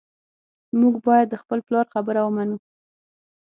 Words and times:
موږ 0.79 0.95
باید 1.07 1.27
د 1.29 1.35
خپل 1.41 1.59
پلار 1.67 1.85
خبره 1.93 2.21
ومنو 2.23 2.57